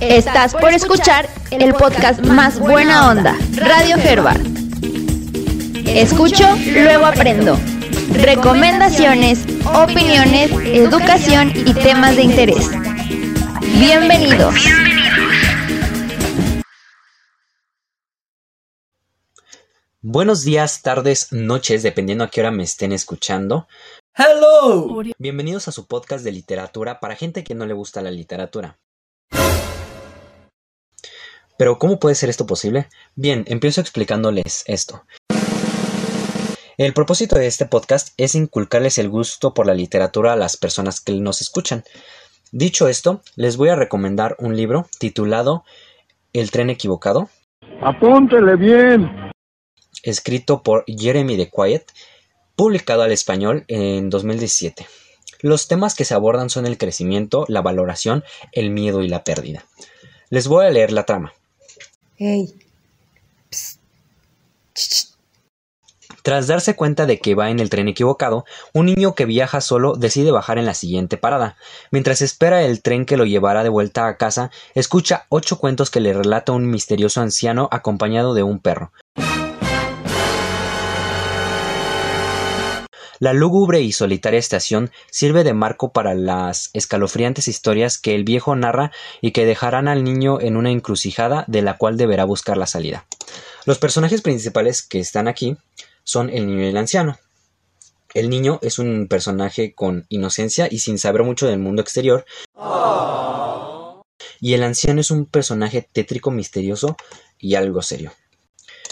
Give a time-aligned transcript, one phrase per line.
[0.00, 4.40] Estás por escuchar el podcast más buena onda, Radio Herbert.
[5.86, 7.58] Escucho, luego aprendo.
[8.12, 12.70] Recomendaciones, opiniones, educación y temas de interés.
[13.80, 14.54] Bienvenidos.
[20.00, 23.66] Buenos días, tardes, noches, dependiendo a qué hora me estén escuchando.
[24.14, 25.02] Hello.
[25.18, 28.78] Bienvenidos a su podcast de literatura para gente que no le gusta la literatura.
[31.58, 32.88] Pero ¿cómo puede ser esto posible?
[33.16, 35.02] Bien, empiezo explicándoles esto.
[36.78, 41.00] El propósito de este podcast es inculcarles el gusto por la literatura a las personas
[41.00, 41.82] que nos escuchan.
[42.52, 45.64] Dicho esto, les voy a recomendar un libro titulado
[46.32, 47.28] El tren equivocado.
[47.82, 49.10] Apúntele bien.
[50.04, 51.90] Escrito por Jeremy de Quiet,
[52.54, 54.86] publicado al español en 2017.
[55.40, 59.64] Los temas que se abordan son el crecimiento, la valoración, el miedo y la pérdida.
[60.30, 61.32] Les voy a leer la trama.
[62.18, 62.52] Hey.
[66.24, 68.44] Tras darse cuenta de que va en el tren equivocado,
[68.74, 71.56] un niño que viaja solo decide bajar en la siguiente parada.
[71.90, 76.00] Mientras espera el tren que lo llevará de vuelta a casa, escucha ocho cuentos que
[76.00, 78.92] le relata un misterioso anciano acompañado de un perro.
[83.20, 88.54] La lúgubre y solitaria estación sirve de marco para las escalofriantes historias que el viejo
[88.54, 92.66] narra y que dejarán al niño en una encrucijada de la cual deberá buscar la
[92.66, 93.06] salida.
[93.64, 95.56] Los personajes principales que están aquí
[96.04, 97.18] son el niño y el anciano.
[98.14, 102.24] El niño es un personaje con inocencia y sin saber mucho del mundo exterior.
[104.40, 106.96] Y el anciano es un personaje tétrico, misterioso
[107.38, 108.12] y algo serio.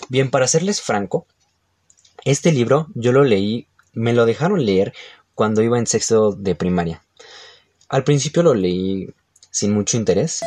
[0.09, 1.27] Bien, para serles franco,
[2.25, 4.93] este libro yo lo leí me lo dejaron leer
[5.35, 7.03] cuando iba en sexto de primaria.
[7.89, 9.09] Al principio lo leí
[9.51, 10.41] sin mucho interés.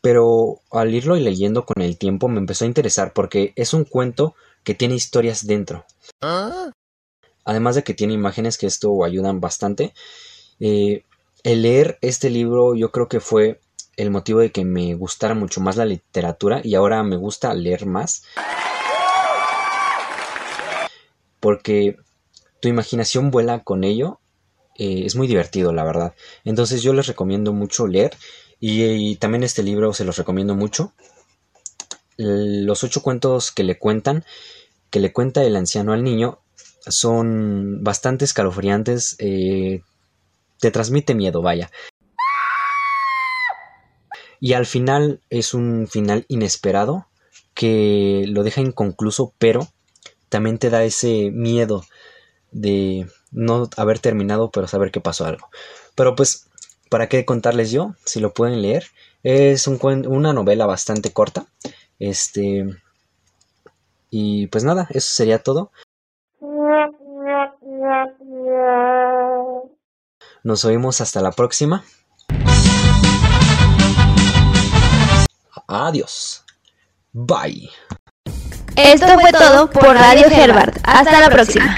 [0.00, 4.34] Pero al irlo leyendo con el tiempo me empezó a interesar porque es un cuento
[4.64, 5.86] que tiene historias dentro.
[7.44, 9.94] Además de que tiene imágenes que esto ayudan bastante.
[10.58, 11.04] Eh,
[11.44, 13.60] el leer este libro yo creo que fue
[13.96, 17.86] el motivo de que me gustara mucho más la literatura y ahora me gusta leer
[17.86, 18.24] más
[21.46, 21.94] porque
[22.58, 24.18] tu imaginación vuela con ello.
[24.76, 26.12] Eh, es muy divertido, la verdad.
[26.42, 28.16] Entonces yo les recomiendo mucho leer
[28.58, 30.92] y, también este libro se los recomiendo mucho.
[32.16, 34.24] Los ocho cuentos que le cuentan,
[34.90, 36.40] que le cuenta el anciano al niño,
[36.80, 39.14] son bastante escalofriantes.
[39.20, 39.82] Eh,
[40.58, 41.70] te transmite miedo, vaya.
[44.40, 47.06] Y al final es un final inesperado
[47.54, 49.68] que lo deja inconcluso, pero
[50.28, 51.84] también te da ese miedo
[52.50, 55.48] de no haber terminado, pero saber que pasó algo.
[55.94, 56.48] Pero pues,
[56.90, 57.94] ¿para qué contarles yo?
[58.04, 58.86] Si lo pueden leer.
[59.22, 61.46] Es un, una novela bastante corta.
[61.98, 62.66] Este.
[64.10, 65.72] Y pues nada, eso sería todo.
[70.44, 71.84] Nos oímos hasta la próxima.
[75.66, 76.44] Adiós.
[77.12, 77.70] Bye.
[78.76, 80.78] Esto fue todo por Radio Herbert.
[80.84, 81.76] Hasta la próxima.